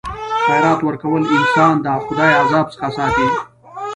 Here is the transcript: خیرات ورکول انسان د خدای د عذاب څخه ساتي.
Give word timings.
خیرات 0.45 0.79
ورکول 0.83 1.23
انسان 1.37 1.73
د 1.81 1.87
خدای 2.05 2.29
د 2.35 2.37
عذاب 2.41 2.67
څخه 2.73 2.89
ساتي. 2.97 3.27